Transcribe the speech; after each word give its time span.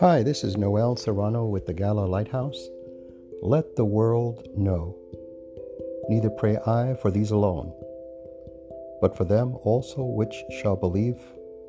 Hi, 0.00 0.24
this 0.24 0.42
is 0.42 0.56
Noel 0.56 0.96
Serrano 0.96 1.44
with 1.44 1.66
the 1.66 1.72
Gala 1.72 2.04
Lighthouse. 2.04 2.68
Let 3.42 3.76
the 3.76 3.84
world 3.84 4.48
know. 4.56 4.96
Neither 6.08 6.30
pray 6.30 6.56
I 6.66 6.96
for 7.00 7.12
these 7.12 7.30
alone, 7.30 7.72
but 9.00 9.16
for 9.16 9.22
them 9.22 9.56
also 9.62 10.02
which 10.02 10.34
shall 10.60 10.74
believe 10.74 11.14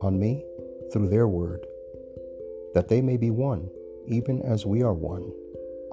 on 0.01 0.17
me 0.17 0.43
through 0.91 1.09
their 1.09 1.27
word, 1.27 1.67
that 2.73 2.87
they 2.87 2.99
may 2.99 3.15
be 3.15 3.29
one, 3.29 3.69
even 4.07 4.41
as 4.41 4.65
we 4.65 4.81
are 4.81 4.95
one, 4.95 5.31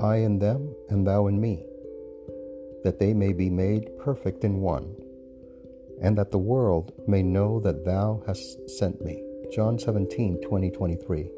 I 0.01 0.17
in 0.17 0.39
them 0.39 0.75
and 0.89 1.07
thou 1.07 1.27
in 1.27 1.39
me, 1.39 1.67
that 2.83 2.99
they 2.99 3.13
may 3.13 3.35
be 3.35 3.51
made 3.51 3.99
perfect 3.99 4.43
in 4.43 4.63
one, 4.63 4.97
and 6.01 6.17
that 6.17 6.31
the 6.31 6.39
world 6.39 6.95
may 7.07 7.23
know 7.23 7.61
that 7.61 7.85
thou 7.85 8.23
hast 8.27 8.71
sent 8.71 9.05
me. 9.05 9.23
John 9.53 9.79
17, 9.79 10.41
20, 10.41 10.71
23. 10.71 11.31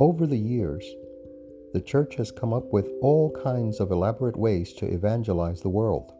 Over 0.00 0.26
the 0.26 0.38
years, 0.38 0.84
the 1.72 1.80
church 1.80 2.14
has 2.16 2.30
come 2.30 2.52
up 2.52 2.72
with 2.72 2.88
all 3.02 3.32
kinds 3.42 3.80
of 3.80 3.90
elaborate 3.90 4.36
ways 4.36 4.72
to 4.74 4.86
evangelize 4.86 5.60
the 5.60 5.68
world. 5.68 6.12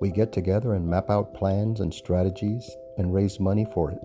We 0.00 0.10
get 0.10 0.32
together 0.32 0.74
and 0.74 0.88
map 0.88 1.08
out 1.08 1.32
plans 1.32 1.80
and 1.80 1.94
strategies 1.94 2.68
and 2.98 3.14
raise 3.14 3.38
money 3.38 3.66
for 3.72 3.92
it. 3.92 4.02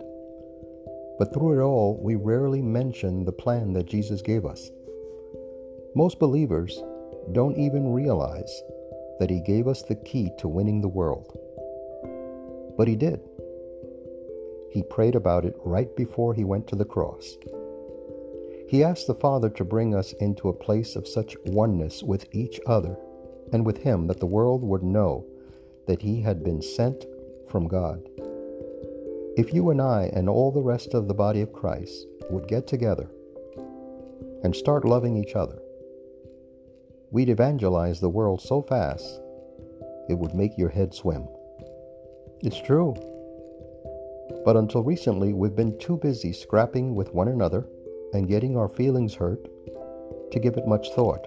But 1.18 1.34
through 1.34 1.60
it 1.60 1.64
all, 1.64 2.00
we 2.04 2.16
rarely 2.16 2.62
mention 2.62 3.26
the 3.26 3.32
plan 3.32 3.74
that 3.74 3.88
Jesus 3.88 4.22
gave 4.22 4.46
us. 4.46 4.70
Most 5.96 6.20
believers 6.20 6.82
don't 7.34 7.58
even 7.58 7.92
realize 7.92 8.62
that 9.20 9.30
He 9.32 9.42
gave 9.42 9.68
us 9.68 9.82
the 9.82 9.96
key 9.96 10.32
to 10.38 10.48
winning 10.48 10.82
the 10.82 10.88
world. 10.88 11.36
But 12.78 12.88
He 12.88 12.96
did. 12.96 13.22
He 14.72 14.84
prayed 14.84 15.16
about 15.16 15.46
it 15.46 15.56
right 15.66 15.94
before 15.98 16.34
he 16.34 16.46
went 16.46 16.68
to 16.68 16.78
the 16.78 16.86
cross. 16.86 17.36
He 18.72 18.86
asked 18.86 19.08
the 19.08 19.14
Father 19.14 19.50
to 19.50 19.66
bring 19.66 19.94
us 19.94 20.14
into 20.14 20.48
a 20.48 20.54
place 20.54 20.96
of 20.96 21.06
such 21.06 21.36
oneness 21.44 22.02
with 22.02 22.34
each 22.34 22.58
other 22.66 22.96
and 23.52 23.66
with 23.66 23.80
Him 23.80 24.08
that 24.08 24.22
the 24.22 24.26
world 24.26 24.64
would 24.64 24.82
know 24.82 25.26
that 25.88 26.02
He 26.02 26.22
had 26.22 26.42
been 26.42 26.62
sent 26.62 27.04
from 27.50 27.68
God. 27.68 28.08
If 29.36 29.54
you 29.54 29.72
and 29.72 29.82
I 29.82 30.10
and 30.14 30.30
all 30.30 30.54
the 30.54 30.62
rest 30.62 30.94
of 30.94 31.10
the 31.10 31.14
body 31.14 31.42
of 31.42 31.52
Christ 31.52 32.08
would 32.30 32.48
get 32.48 32.66
together 32.66 33.10
and 34.42 34.56
start 34.56 34.86
loving 34.86 35.18
each 35.18 35.36
other, 35.36 35.60
we'd 37.12 37.28
evangelize 37.28 38.00
the 38.00 38.08
world 38.08 38.40
so 38.40 38.62
fast 38.62 39.20
it 40.08 40.18
would 40.18 40.34
make 40.34 40.58
your 40.58 40.70
head 40.70 40.94
swim. 40.94 41.28
It's 42.40 42.62
true. 42.62 42.96
But 44.46 44.56
until 44.56 44.82
recently, 44.82 45.34
we've 45.34 45.58
been 45.58 45.78
too 45.78 45.98
busy 45.98 46.32
scrapping 46.32 46.96
with 46.96 47.14
one 47.14 47.28
another 47.28 47.68
and 48.14 48.28
getting 48.28 48.58
our 48.58 48.68
feelings 48.68 49.16
hurt 49.16 49.48
to 50.32 50.40
give 50.40 50.56
it 50.58 50.68
much 50.68 50.90
thought. 50.92 51.26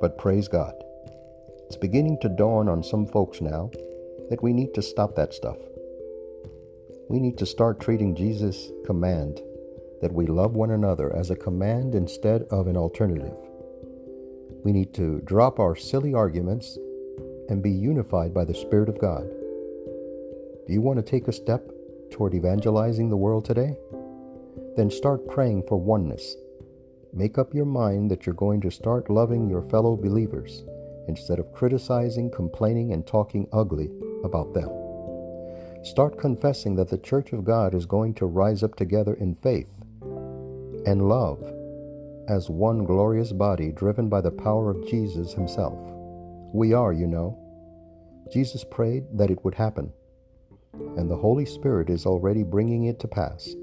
But 0.00 0.18
praise 0.18 0.48
God. 0.48 0.74
It's 1.66 1.76
beginning 1.76 2.18
to 2.22 2.28
dawn 2.28 2.68
on 2.68 2.82
some 2.82 3.06
folks 3.06 3.40
now 3.40 3.70
that 4.30 4.42
we 4.42 4.52
need 4.52 4.74
to 4.74 4.82
stop 4.82 5.14
that 5.16 5.34
stuff. 5.34 5.58
We 7.08 7.20
need 7.20 7.38
to 7.38 7.46
start 7.46 7.80
treating 7.80 8.14
Jesus' 8.14 8.70
command 8.84 9.40
that 10.00 10.12
we 10.12 10.26
love 10.26 10.54
one 10.54 10.70
another 10.70 11.14
as 11.14 11.30
a 11.30 11.36
command 11.36 11.94
instead 11.94 12.42
of 12.50 12.66
an 12.66 12.76
alternative. 12.76 13.36
We 14.64 14.72
need 14.72 14.94
to 14.94 15.20
drop 15.24 15.58
our 15.58 15.74
silly 15.74 16.14
arguments 16.14 16.78
and 17.48 17.62
be 17.62 17.70
unified 17.70 18.34
by 18.34 18.44
the 18.44 18.54
Spirit 18.54 18.88
of 18.88 19.00
God. 19.00 19.28
Do 20.66 20.72
you 20.72 20.82
want 20.82 20.98
to 20.98 21.02
take 21.02 21.28
a 21.28 21.32
step 21.32 21.70
toward 22.10 22.34
evangelizing 22.34 23.08
the 23.08 23.16
world 23.16 23.44
today? 23.44 23.76
Then 24.78 24.92
start 24.92 25.26
praying 25.26 25.64
for 25.66 25.76
oneness. 25.76 26.36
Make 27.12 27.36
up 27.36 27.52
your 27.52 27.64
mind 27.64 28.12
that 28.12 28.24
you're 28.24 28.34
going 28.36 28.60
to 28.60 28.70
start 28.70 29.10
loving 29.10 29.50
your 29.50 29.62
fellow 29.62 29.96
believers 29.96 30.62
instead 31.08 31.40
of 31.40 31.52
criticizing, 31.52 32.30
complaining, 32.30 32.92
and 32.92 33.04
talking 33.04 33.48
ugly 33.52 33.90
about 34.22 34.54
them. 34.54 34.70
Start 35.82 36.16
confessing 36.16 36.76
that 36.76 36.88
the 36.88 36.98
Church 36.98 37.32
of 37.32 37.44
God 37.44 37.74
is 37.74 37.86
going 37.86 38.14
to 38.14 38.26
rise 38.26 38.62
up 38.62 38.76
together 38.76 39.14
in 39.14 39.34
faith 39.42 39.66
and 40.86 41.08
love 41.08 41.42
as 42.28 42.48
one 42.48 42.84
glorious 42.84 43.32
body 43.32 43.72
driven 43.72 44.08
by 44.08 44.20
the 44.20 44.30
power 44.30 44.70
of 44.70 44.86
Jesus 44.86 45.32
Himself. 45.32 45.76
We 46.54 46.72
are, 46.72 46.92
you 46.92 47.08
know. 47.08 47.36
Jesus 48.32 48.62
prayed 48.62 49.06
that 49.12 49.32
it 49.32 49.44
would 49.44 49.56
happen 49.56 49.92
and 50.96 51.10
the 51.10 51.16
Holy 51.16 51.46
Spirit 51.46 51.90
is 51.90 52.06
already 52.06 52.44
bringing 52.44 52.84
it 52.84 53.00
to 53.00 53.08
pass. 53.08 53.56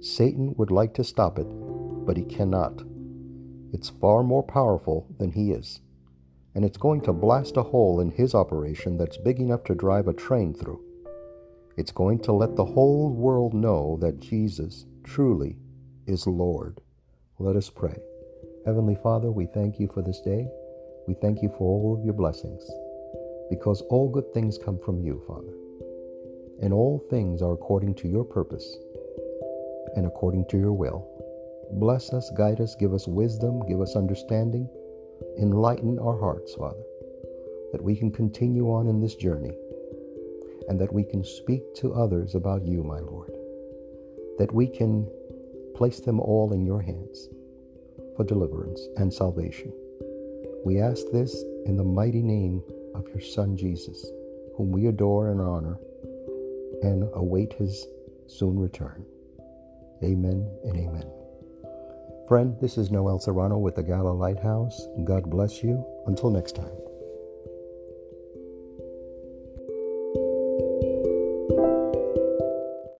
Satan 0.00 0.54
would 0.56 0.70
like 0.70 0.94
to 0.94 1.02
stop 1.02 1.38
it, 1.38 1.46
but 2.06 2.16
he 2.16 2.22
cannot. 2.22 2.82
It's 3.72 3.90
far 3.90 4.22
more 4.22 4.44
powerful 4.44 5.08
than 5.18 5.32
he 5.32 5.50
is, 5.50 5.80
and 6.54 6.64
it's 6.64 6.78
going 6.78 7.00
to 7.02 7.12
blast 7.12 7.56
a 7.56 7.64
hole 7.64 8.00
in 8.00 8.12
his 8.12 8.34
operation 8.34 8.96
that's 8.96 9.16
big 9.16 9.40
enough 9.40 9.64
to 9.64 9.74
drive 9.74 10.06
a 10.06 10.12
train 10.12 10.54
through. 10.54 10.80
It's 11.76 11.90
going 11.90 12.20
to 12.20 12.32
let 12.32 12.54
the 12.54 12.64
whole 12.64 13.10
world 13.10 13.54
know 13.54 13.98
that 14.00 14.20
Jesus 14.20 14.86
truly 15.02 15.56
is 16.06 16.26
Lord. 16.26 16.80
Let 17.40 17.56
us 17.56 17.68
pray. 17.68 17.98
Heavenly 18.66 18.96
Father, 19.02 19.32
we 19.32 19.46
thank 19.46 19.80
you 19.80 19.88
for 19.88 20.02
this 20.02 20.20
day. 20.20 20.48
We 21.08 21.14
thank 21.14 21.42
you 21.42 21.48
for 21.48 21.64
all 21.64 21.96
of 21.98 22.04
your 22.04 22.14
blessings, 22.14 22.64
because 23.50 23.82
all 23.90 24.08
good 24.08 24.32
things 24.32 24.58
come 24.58 24.78
from 24.78 25.00
you, 25.00 25.22
Father 25.26 25.54
and 26.60 26.72
all 26.72 27.04
things 27.10 27.40
are 27.40 27.52
according 27.52 27.94
to 27.94 28.08
your 28.08 28.24
purpose 28.24 28.76
and 29.98 30.06
according 30.06 30.46
to 30.46 30.56
your 30.56 30.72
will. 30.72 31.06
Bless 31.72 32.12
us, 32.12 32.30
guide 32.36 32.60
us, 32.60 32.76
give 32.76 32.94
us 32.94 33.08
wisdom, 33.08 33.66
give 33.66 33.80
us 33.80 33.96
understanding, 33.96 34.68
enlighten 35.38 35.98
our 35.98 36.18
hearts, 36.18 36.54
Father, 36.54 36.84
that 37.72 37.82
we 37.82 37.96
can 37.96 38.10
continue 38.10 38.70
on 38.70 38.86
in 38.86 39.00
this 39.00 39.16
journey 39.16 39.52
and 40.68 40.80
that 40.80 40.92
we 40.92 41.02
can 41.02 41.24
speak 41.24 41.62
to 41.74 41.92
others 41.94 42.36
about 42.36 42.64
you, 42.64 42.84
my 42.84 43.00
Lord, 43.00 43.32
that 44.38 44.54
we 44.54 44.68
can 44.68 45.06
place 45.74 46.00
them 46.00 46.20
all 46.20 46.52
in 46.52 46.64
your 46.64 46.80
hands 46.80 47.28
for 48.16 48.24
deliverance 48.24 48.80
and 48.96 49.12
salvation. 49.12 49.72
We 50.64 50.80
ask 50.80 51.04
this 51.12 51.42
in 51.66 51.76
the 51.76 51.84
mighty 51.84 52.22
name 52.22 52.62
of 52.94 53.08
your 53.08 53.20
Son, 53.20 53.56
Jesus, 53.56 54.06
whom 54.56 54.70
we 54.70 54.86
adore 54.86 55.30
and 55.30 55.40
honor 55.40 55.76
and 56.82 57.08
await 57.14 57.52
his 57.54 57.86
soon 58.26 58.58
return. 58.58 59.04
Amen 60.02 60.48
and 60.64 60.76
amen. 60.76 61.10
Friend, 62.28 62.56
this 62.60 62.78
is 62.78 62.90
Noel 62.90 63.18
Serrano 63.18 63.58
with 63.58 63.74
the 63.74 63.82
Gala 63.82 64.12
Lighthouse. 64.12 64.86
God 65.04 65.28
bless 65.30 65.62
you. 65.62 65.84
Until 66.06 66.30
next 66.30 66.54
time. 66.54 66.87